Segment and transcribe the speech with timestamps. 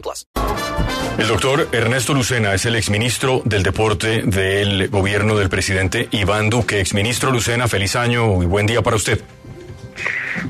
[0.00, 0.26] plus.
[1.18, 6.80] El doctor Ernesto Lucena es el exministro del deporte del gobierno del presidente Iván Duque.
[6.80, 9.20] Exministro Lucena, feliz año y buen día para usted.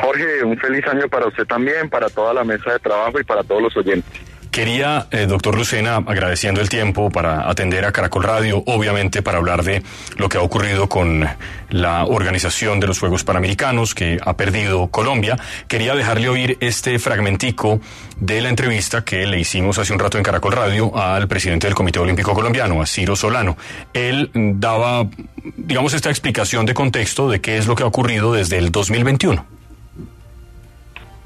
[0.00, 3.42] Jorge, un feliz año para usted también, para toda la mesa de trabajo y para
[3.42, 4.31] todos los oyentes.
[4.52, 9.64] Quería, eh, doctor Lucena, agradeciendo el tiempo para atender a Caracol Radio, obviamente para hablar
[9.64, 9.82] de
[10.18, 11.26] lo que ha ocurrido con
[11.70, 15.38] la organización de los Juegos Panamericanos que ha perdido Colombia.
[15.68, 17.80] Quería dejarle oír este fragmentico
[18.20, 21.74] de la entrevista que le hicimos hace un rato en Caracol Radio al presidente del
[21.74, 23.56] Comité Olímpico Colombiano, a Ciro Solano.
[23.94, 25.08] Él daba,
[25.56, 29.46] digamos, esta explicación de contexto de qué es lo que ha ocurrido desde el 2021.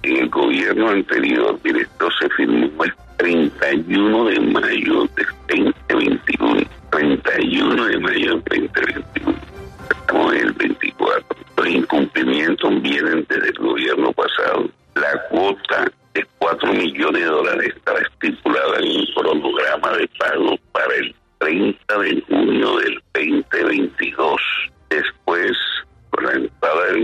[0.04, 5.08] En el gobierno anterior, directo, se firmó el 31 de mayo
[5.48, 6.64] del 2021.
[6.90, 9.25] 31 de mayo del 2021.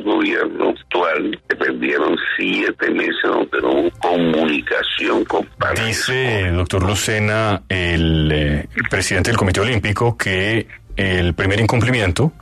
[0.02, 5.48] Del gobierno actual, perdieron siete meses donde no hubo comunicación con.
[5.84, 12.32] Dice, doctor Lucena, el, eh, el presidente del Comité Olímpico, que el primer incumplimiento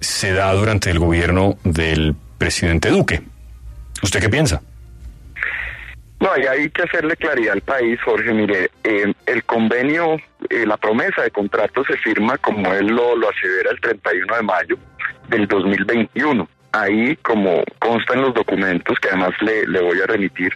[0.00, 3.22] se da durante el gobierno del presidente Duque.
[4.02, 4.60] ¿Usted qué piensa?
[6.20, 8.32] No, hay que hacerle claridad al país, Jorge.
[8.32, 10.16] Mire, eh, el convenio,
[10.48, 14.42] eh, la promesa de contrato se firma, como él lo, lo asevera, el 31 de
[14.42, 14.78] mayo
[15.28, 16.48] del 2021.
[16.74, 20.52] Ahí, como consta en los documentos, que además le, le voy a remitir,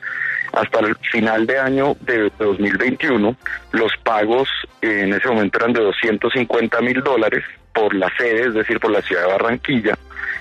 [0.52, 3.36] hasta el final de año de 2021,
[3.70, 4.48] los pagos
[4.82, 8.90] eh, en ese momento eran de 250 mil dólares por la sede, es decir, por
[8.90, 9.96] la ciudad de Barranquilla,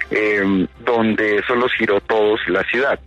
[0.09, 2.99] eh, donde eso los giró todos la ciudad.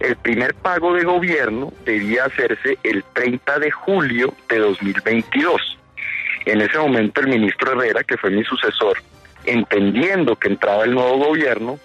[0.00, 5.78] El primer pago de gobierno debía hacerse el 30 de julio de 2022.
[6.46, 8.96] En ese momento el ministro Herrera, que fue mi sucesor,
[9.44, 11.78] entendiendo que entraba el nuevo gobierno,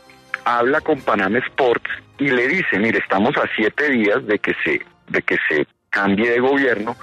[0.58, 4.82] habla con Panam Sports y le dice, mire, estamos a siete días de que se,
[5.08, 6.96] de que se cambie de gobierno,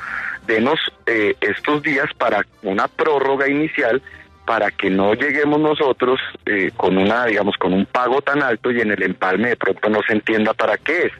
[0.47, 4.03] denos eh, estos días para una prórroga inicial
[4.45, 8.81] para que no lleguemos nosotros eh, con una, digamos, con un pago tan alto y
[8.81, 11.13] en el empalme de pronto no se entienda para qué es.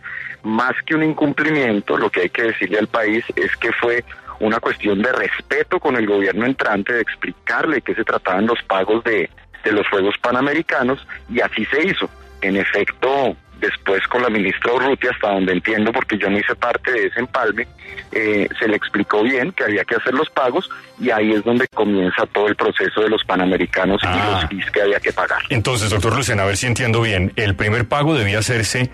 [0.45, 4.05] Más que un incumplimiento, lo que hay que decirle al país es que fue
[4.39, 9.03] una cuestión de respeto con el gobierno entrante, de explicarle qué se trataban los pagos
[9.03, 9.29] de,
[9.67, 12.09] de los Juegos Panamericanos y así se hizo.
[12.43, 16.93] En efecto, después con la ministra Urrutia, hasta donde entiendo, porque yo no hice parte
[16.93, 17.67] de ese empalme,
[18.13, 20.69] eh, se le explicó bien que había que hacer los pagos
[21.01, 24.41] y ahí es donde comienza todo el proceso de los panamericanos y Ah.
[24.43, 25.43] los fees que había que pagar.
[25.49, 27.33] Entonces, doctor Lucena, a ver si entiendo bien.
[27.37, 28.91] El primer pago debía hacerse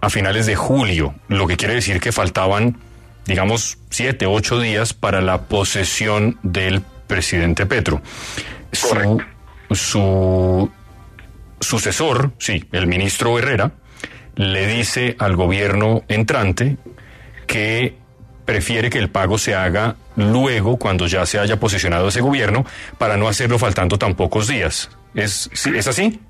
[0.00, 2.76] a finales de julio, lo que quiere decir que faltaban,
[3.24, 8.02] digamos, siete, ocho días para la posesión del presidente Petro.
[8.80, 9.18] Correcto.
[9.18, 9.31] su
[11.60, 13.72] sucesor, sí, el ministro Herrera,
[14.34, 16.76] le dice al gobierno entrante
[17.46, 17.96] que
[18.44, 22.64] prefiere que el pago se haga luego, cuando ya se haya posicionado ese gobierno,
[22.98, 24.90] para no hacerlo faltando tan pocos días.
[25.14, 26.20] ¿Es, sí, ¿es así?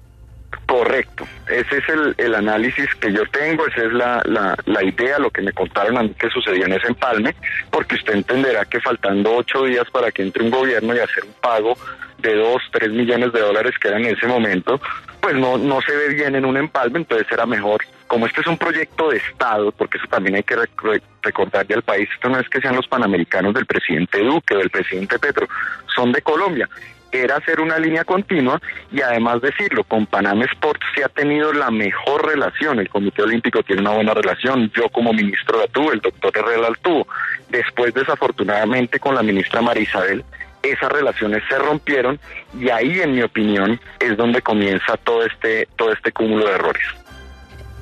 [0.66, 5.18] Correcto, ese es el, el análisis que yo tengo, esa es la, la, la idea,
[5.18, 7.34] lo que me contaron a mí que sucedió en ese empalme,
[7.70, 11.34] porque usted entenderá que faltando ocho días para que entre un gobierno y hacer un
[11.34, 11.76] pago
[12.18, 14.80] de dos, tres millones de dólares que era en ese momento,
[15.20, 18.46] pues no, no se ve bien en un empalme, entonces era mejor, como este es
[18.46, 22.38] un proyecto de Estado, porque eso también hay que rec- recordarle al país, esto no
[22.38, 25.46] es que sean los panamericanos del presidente Duque o del presidente Petro,
[25.94, 26.68] son de Colombia
[27.12, 28.60] era hacer una línea continua
[28.90, 33.62] y además decirlo, con Panam Sports se ha tenido la mejor relación, el Comité Olímpico
[33.62, 37.06] tiene una buena relación, yo como ministro la tuve, el doctor Herrera la tuvo,
[37.50, 40.24] después desafortunadamente con la ministra Marisabel,
[40.62, 42.18] esas relaciones se rompieron
[42.58, 47.01] y ahí en mi opinión es donde comienza todo este, todo este cúmulo de errores.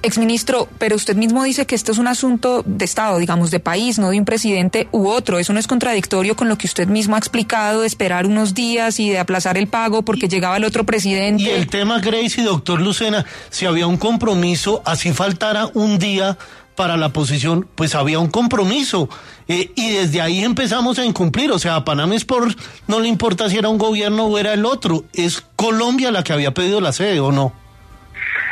[0.02, 3.99] Exministro, pero usted mismo dice que esto es un asunto de Estado, digamos, de país,
[3.99, 5.38] no de un presidente u otro.
[5.38, 8.99] Eso no es contradictorio con lo que usted mismo ha explicado de esperar unos días
[9.00, 11.43] y de aplazar el pago porque llegaba el otro presidente.
[11.43, 16.38] Y el tema, Grace y doctor Lucena, si había un compromiso, así faltara un día
[16.81, 19.11] para la posición, pues había un compromiso.
[19.49, 21.52] Eh, y desde ahí empezamos a incumplir.
[21.52, 24.64] O sea, a Panam Sport no le importa si era un gobierno o era el
[24.64, 25.05] otro.
[25.12, 27.52] Es Colombia la que había pedido la sede o no.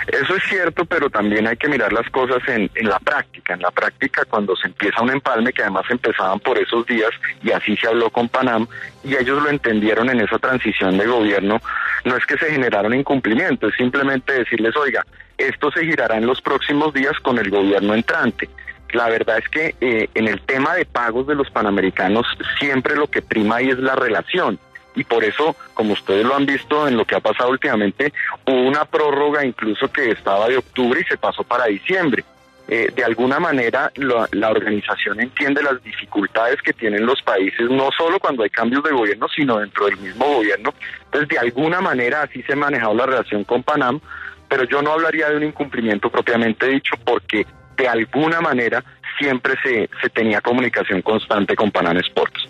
[0.09, 3.53] Eso es cierto, pero también hay que mirar las cosas en, en, la práctica.
[3.53, 7.11] En la práctica, cuando se empieza un empalme, que además empezaban por esos días,
[7.43, 8.67] y así se habló con Panam,
[9.05, 11.61] y ellos lo entendieron en esa transición de gobierno,
[12.05, 15.05] no es que se generaron incumplimientos, es simplemente decirles, oiga,
[15.37, 18.49] esto se girará en los próximos días con el gobierno entrante.
[18.93, 22.27] La verdad es que eh, en el tema de pagos de los panamericanos
[22.59, 24.59] siempre lo que prima ahí es la relación
[24.94, 28.12] y por eso, como ustedes lo han visto en lo que ha pasado últimamente,
[28.46, 32.25] hubo una prórroga incluso que estaba de octubre y se pasó para diciembre.
[32.70, 37.88] Eh, de alguna manera la, la, organización entiende las dificultades que tienen los países, no
[37.96, 40.75] solo cuando hay cambios de gobierno, sino dentro del mismo gobierno.
[41.06, 44.00] Entonces, de alguna manera así se ha manejado la relación con Panam,
[44.49, 47.46] pero yo no hablaría de un incumplimiento propiamente dicho porque
[47.79, 48.85] de alguna manera
[49.19, 52.49] siempre se, se tenía comunicación constante con Panam Sports.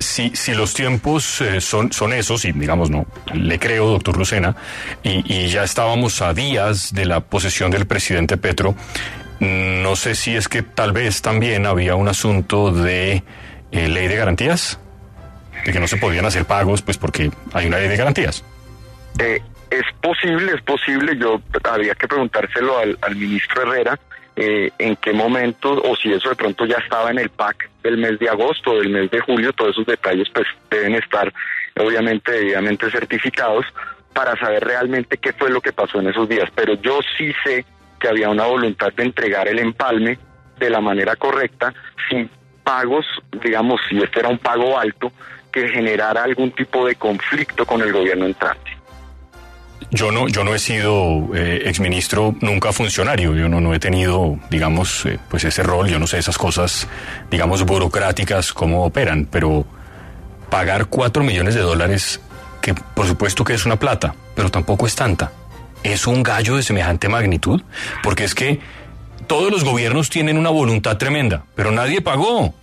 [0.00, 4.54] Si, si los tiempos eh, son, son esos, y digamos, no, le creo, doctor Lucena,
[5.02, 8.76] y, y ya estábamos a días de la posesión del presidente Petro,
[9.40, 13.22] no sé si es que tal vez también había un asunto de
[13.70, 14.80] eh, ley de garantías,
[15.64, 18.44] de que no se podían hacer pagos, pues porque hay una ley de garantías.
[19.18, 19.40] Eh,
[19.70, 23.98] es posible, es posible, yo había que preguntárselo al ministro Herrera,
[24.40, 27.98] eh, en qué momento o si eso de pronto ya estaba en el PAC del
[27.98, 31.32] mes de agosto, del mes de julio, todos esos detalles pues deben estar
[31.76, 33.66] obviamente debidamente certificados
[34.12, 36.48] para saber realmente qué fue lo que pasó en esos días.
[36.54, 37.64] Pero yo sí sé
[37.98, 40.18] que había una voluntad de entregar el empalme
[40.56, 41.74] de la manera correcta,
[42.08, 42.30] sin
[42.62, 43.06] pagos,
[43.42, 45.10] digamos, si este era un pago alto,
[45.50, 48.67] que generara algún tipo de conflicto con el gobierno entrante.
[49.90, 53.34] Yo no, yo no he sido eh, exministro, nunca funcionario.
[53.34, 55.88] Yo no, no he tenido, digamos, eh, pues ese rol.
[55.88, 56.86] Yo no sé esas cosas,
[57.30, 59.26] digamos, burocráticas, cómo operan.
[59.30, 59.64] Pero
[60.50, 62.20] pagar cuatro millones de dólares,
[62.60, 65.32] que por supuesto que es una plata, pero tampoco es tanta.
[65.82, 67.62] ¿Es un gallo de semejante magnitud?
[68.02, 68.60] Porque es que
[69.26, 72.54] todos los gobiernos tienen una voluntad tremenda, pero nadie pagó.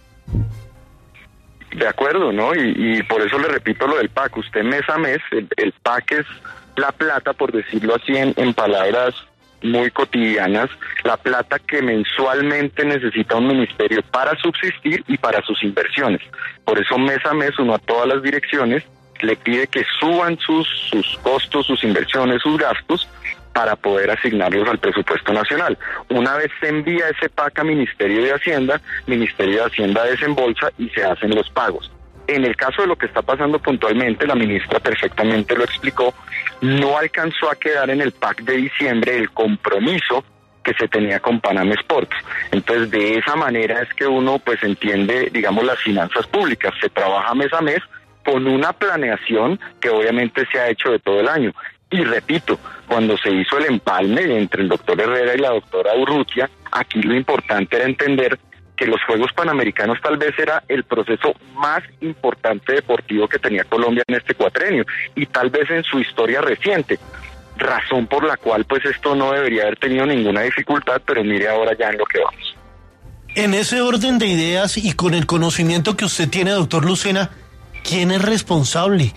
[1.76, 2.54] De acuerdo, ¿no?
[2.56, 4.38] Y, y por eso le repito lo del PAC.
[4.38, 6.26] Usted mes a mes, el, el PAC es
[6.76, 9.16] la plata, por decirlo así en, palabras
[9.62, 10.70] muy cotidianas,
[11.04, 16.22] la plata que mensualmente necesita un ministerio para subsistir y para sus inversiones.
[16.64, 18.84] Por eso mes a mes uno a todas las direcciones
[19.22, 23.08] le pide que suban sus, sus costos, sus inversiones, sus gastos
[23.54, 25.78] para poder asignarlos al presupuesto nacional.
[26.10, 30.90] Una vez se envía ese PAC a Ministerio de Hacienda, Ministerio de Hacienda desembolsa y
[30.90, 31.90] se hacen los pagos.
[32.28, 36.14] En el caso de lo que está pasando puntualmente, la ministra perfectamente lo explicó,
[36.62, 40.24] no alcanzó a quedar en el PAC de diciembre el compromiso
[40.64, 42.16] que se tenía con Panam Sports.
[42.52, 46.74] Entonces, de esa manera es que uno pues entiende, digamos, las finanzas públicas.
[46.82, 47.80] Se trabaja mes a mes
[48.26, 51.54] con una planeación que obviamente se ha hecho de todo el año.
[51.92, 56.50] Y repito, cuando se hizo el empalme entre el doctor Herrera y la doctora Urrutia,
[56.72, 58.40] aquí lo importante era entender
[58.76, 64.04] que los Juegos Panamericanos tal vez era el proceso más importante deportivo que tenía Colombia
[64.08, 64.86] en este cuatrenio
[65.16, 67.00] y tal vez en su historia reciente.
[67.58, 71.72] Razón por la cual pues esto no debería haber tenido ninguna dificultad, pero mire ahora
[71.78, 72.56] ya en lo que vamos.
[73.36, 77.32] En ese orden de ideas y con el conocimiento que usted tiene, doctor Lucena,
[77.84, 79.14] ¿quién es responsable?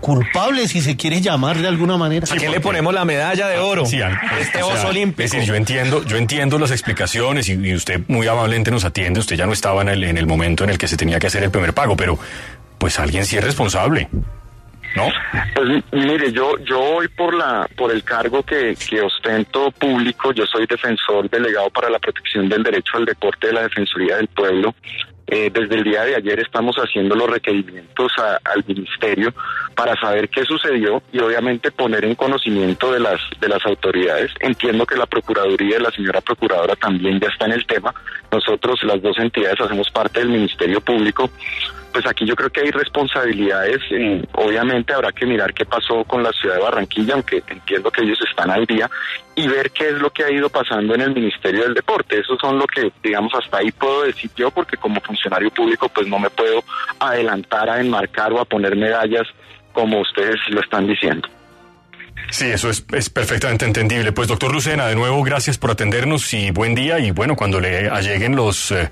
[0.00, 2.26] Culpable, si se quiere llamar de alguna manera.
[2.30, 3.86] ¿A quién le ponemos la medalla de oro?
[3.86, 4.00] Sí,
[4.40, 5.22] este o oso sea, olímpico.
[5.22, 9.20] Es decir, yo entiendo, yo entiendo las explicaciones y, y, usted muy amablemente nos atiende.
[9.20, 11.26] Usted ya no estaba en el, en el momento en el que se tenía que
[11.26, 12.18] hacer el primer pago, pero
[12.78, 14.08] pues alguien sí es responsable.
[14.96, 15.06] ¿No?
[15.54, 20.44] Pues mire, yo yo voy por la por el cargo que, que ostento público, yo
[20.46, 24.74] soy defensor delegado para la protección del derecho al deporte de la Defensoría del Pueblo.
[25.32, 29.32] Eh, desde el día de ayer estamos haciendo los requerimientos a, al ministerio
[29.76, 34.32] para saber qué sucedió y obviamente poner en conocimiento de las de las autoridades.
[34.40, 37.94] Entiendo que la procuraduría y la señora procuradora también ya está en el tema.
[38.32, 41.30] Nosotros las dos entidades hacemos parte del ministerio público
[41.92, 43.80] pues aquí yo creo que hay responsabilidades.
[43.90, 48.02] Eh, obviamente habrá que mirar qué pasó con la ciudad de Barranquilla, aunque entiendo que
[48.02, 48.90] ellos están al día,
[49.34, 52.20] y ver qué es lo que ha ido pasando en el Ministerio del Deporte.
[52.20, 56.06] Eso son lo que, digamos, hasta ahí puedo decir yo, porque como funcionario público, pues
[56.06, 56.62] no me puedo
[56.98, 59.26] adelantar a enmarcar o a poner medallas
[59.72, 61.28] como ustedes lo están diciendo.
[62.30, 64.12] Sí, eso es, es, perfectamente entendible.
[64.12, 66.98] Pues doctor Lucena, de nuevo, gracias por atendernos y buen día.
[66.98, 68.90] Y bueno, cuando le alleguen los, eh,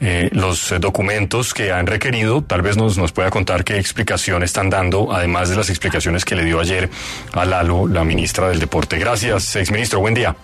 [0.00, 4.70] eh, los documentos que han requerido, tal vez nos, nos pueda contar qué explicación están
[4.70, 6.88] dando, además de las explicaciones que le dio ayer
[7.32, 8.98] a Lalo, la ministra del Deporte.
[8.98, 10.00] Gracias, exministro.
[10.00, 10.34] Buen día.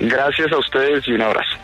[0.00, 1.63] Gracias a ustedes y un abrazo.